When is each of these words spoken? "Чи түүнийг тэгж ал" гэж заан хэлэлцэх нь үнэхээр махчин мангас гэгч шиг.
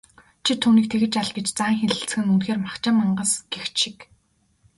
"Чи 0.45 0.53
түүнийг 0.61 0.87
тэгж 0.89 1.13
ал" 1.21 1.31
гэж 1.37 1.47
заан 1.57 1.75
хэлэлцэх 1.79 2.19
нь 2.21 2.31
үнэхээр 2.33 2.59
махчин 2.65 2.93
мангас 2.97 3.31
гэгч 3.53 3.73
шиг. 3.81 3.97